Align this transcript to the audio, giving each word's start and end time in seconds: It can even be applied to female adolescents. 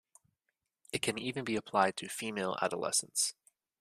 It 0.91 1.03
can 1.03 1.19
even 1.19 1.45
be 1.45 1.55
applied 1.55 1.95
to 1.97 2.09
female 2.09 2.57
adolescents. 2.59 3.35